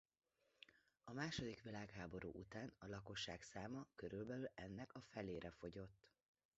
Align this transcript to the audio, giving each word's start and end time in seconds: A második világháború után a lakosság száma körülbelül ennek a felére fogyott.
A 1.03 1.13
második 1.13 1.61
világháború 1.61 2.31
után 2.33 2.73
a 2.79 2.87
lakosság 2.87 3.41
száma 3.41 3.87
körülbelül 3.95 4.51
ennek 4.55 4.93
a 4.95 5.01
felére 5.01 5.51
fogyott. 5.51 6.09